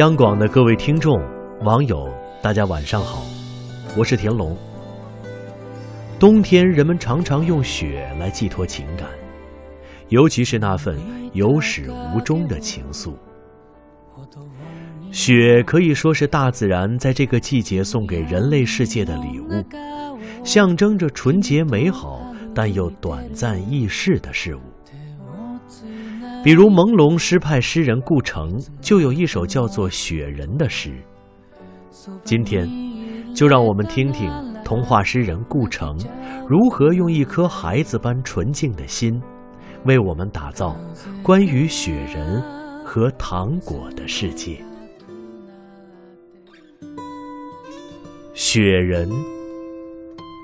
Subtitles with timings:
[0.00, 1.20] 央广的各位听众、
[1.62, 2.08] 网友，
[2.40, 3.22] 大家晚上好，
[3.98, 4.56] 我是田龙。
[6.18, 9.06] 冬天，人们常常用雪来寄托情感，
[10.08, 10.98] 尤其是那份
[11.34, 13.12] 有始无终的情愫。
[15.12, 19.62] 雪可以说是大自然在这个季节送给人类世界的礼物，
[20.42, 22.22] 象征着纯洁美好
[22.54, 24.60] 但又短暂易逝的事物。
[26.42, 30.90] 比如朦胧诗派诗人顾城就有一首叫做《雪人》的诗。
[32.24, 32.66] 今天，
[33.34, 34.32] 就让我们听听
[34.64, 35.98] 童话诗人顾城
[36.48, 39.20] 如何用一颗孩子般纯净的心，
[39.84, 40.74] 为我们打造
[41.22, 42.42] 关于雪人
[42.82, 44.64] 和糖果的世界。
[48.32, 49.10] 雪人，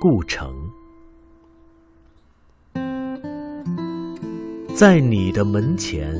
[0.00, 0.71] 顾城。
[4.74, 6.10] 在你的门前，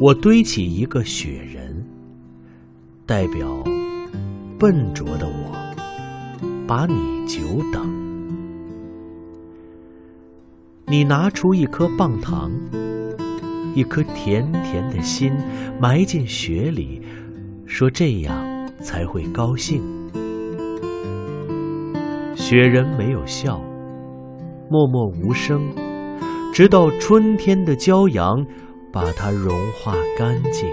[0.00, 1.84] 我堆起一个雪人，
[3.04, 3.62] 代表
[4.58, 5.52] 笨拙的我，
[6.66, 6.94] 把你
[7.26, 7.86] 久等。
[10.86, 12.50] 你拿出一颗棒糖，
[13.74, 15.30] 一颗甜甜的心，
[15.78, 17.02] 埋进雪里，
[17.66, 18.34] 说这样
[18.80, 19.82] 才会高兴。
[22.34, 23.60] 雪人没有笑，
[24.70, 25.60] 默默无声。
[26.56, 28.42] 直到春天的骄阳
[28.90, 30.66] 把它融化干净。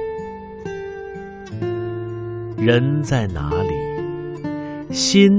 [2.56, 4.94] 人在哪里？
[4.94, 5.30] 心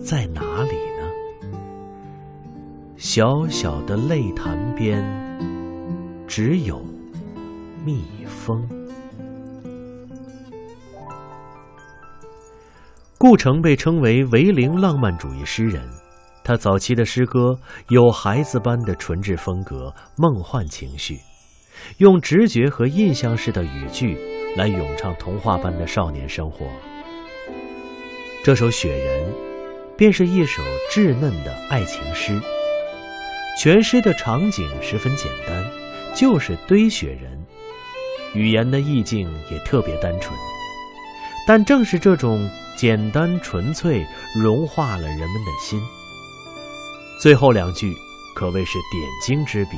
[0.00, 1.02] 在哪里呢？
[2.96, 5.02] 小小的泪潭边，
[6.28, 6.80] 只有
[7.84, 8.64] 蜜蜂。
[13.18, 15.82] 顾城被称为维灵浪漫主义诗人。
[16.42, 21.18] 他早期的诗歌有孩子般的纯质风格、梦幻情绪，
[21.98, 24.18] 用直觉和印象式的语句
[24.56, 26.66] 来咏唱童话般的少年生活。
[28.42, 29.30] 这首《雪人》
[29.96, 32.40] 便是一首稚嫩的爱情诗。
[33.60, 35.62] 全诗的场景十分简单，
[36.16, 37.38] 就是堆雪人，
[38.32, 40.34] 语言的意境也特别单纯。
[41.46, 45.78] 但正是这种简单纯粹，融化了人们的心。
[47.20, 47.94] 最后两句
[48.34, 49.76] 可谓是点睛之笔，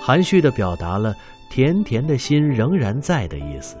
[0.00, 1.12] 含蓄地表达了
[1.50, 3.76] 甜甜的心仍然在的意思，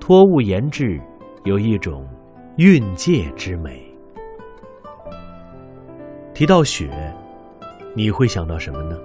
[0.00, 1.00] 托物言志，
[1.44, 2.04] 有一种
[2.56, 3.80] 蕴藉之美。
[6.34, 6.90] 提到雪，
[7.94, 8.96] 你会想到什么呢？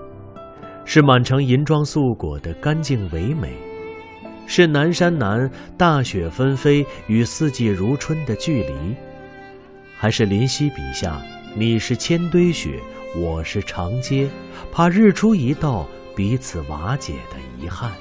[0.83, 3.53] 是满城银装素裹的干净唯美，
[4.47, 8.95] 是南山南大雪纷飞与四季如春的距离，
[9.95, 11.21] 还是林夕笔下？
[11.57, 12.81] 你是千堆雪，
[13.15, 14.29] 我是长街，
[14.73, 17.93] 怕日出一到，彼此瓦解的遗憾。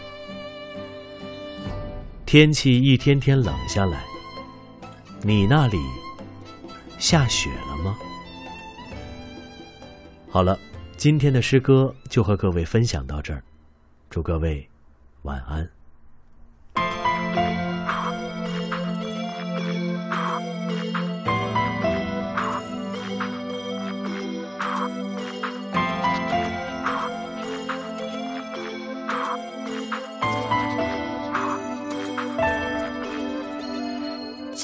[2.26, 4.02] 天气一天天冷下来，
[5.22, 5.78] 你那里
[6.98, 7.96] 下雪了吗？
[10.28, 10.58] 好了，
[10.96, 13.40] 今天的诗歌就和各位分享到这儿，
[14.10, 14.68] 祝各位
[15.22, 15.73] 晚安。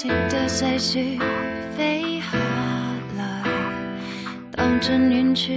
[0.01, 1.19] 直到细雪
[1.77, 2.35] 飞下
[3.15, 3.43] 来，
[4.51, 5.51] 荡进远处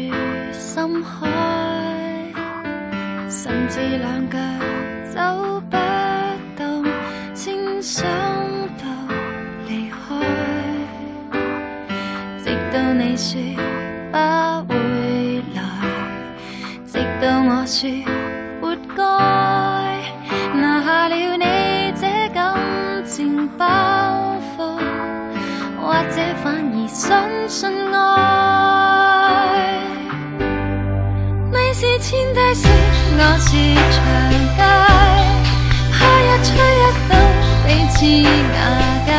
[0.53, 1.27] 深海，
[3.27, 4.39] 甚至两脚
[5.09, 5.79] 走不
[6.59, 6.85] 动，
[7.33, 8.05] 先想
[8.77, 8.85] 到
[9.67, 9.97] 离开。
[12.45, 13.41] 直到你说
[14.13, 15.63] 不会来，
[16.85, 17.89] 直到我说
[26.95, 27.11] 相
[27.49, 27.99] 信爱，
[31.51, 32.69] 你是千堆雪，
[33.19, 33.51] 我是
[33.91, 33.99] 长
[34.55, 34.63] 街，
[35.91, 37.13] 怕一吹一到
[37.67, 37.99] 彼此
[38.55, 38.57] 瓦
[39.05, 39.11] 解，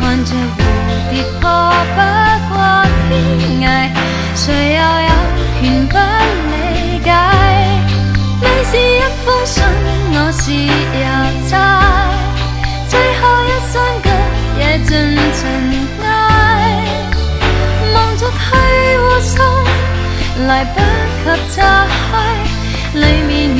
[0.24, 0.58] 着蝴
[1.10, 1.12] 蝶
[1.42, 1.44] 破
[1.92, 2.00] 不
[2.48, 2.56] 过
[3.10, 3.12] 天
[3.60, 3.92] 涯，
[4.34, 4.40] 谁
[4.72, 5.12] 又有
[5.60, 5.92] 权不
[6.48, 6.56] 理
[7.04, 7.12] 解？
[8.40, 8.80] 你是一
[9.26, 9.60] 封信，
[10.14, 11.04] 我是邮
[11.50, 11.52] 差，
[15.34, 15.40] 尘
[16.02, 16.84] 埃，
[17.94, 18.34] 忙着去
[18.98, 19.44] 护送，
[20.46, 22.12] 来不及炸开，
[22.94, 23.51] 里面。